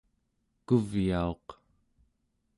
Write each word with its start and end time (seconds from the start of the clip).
kuvyauq 0.67 1.47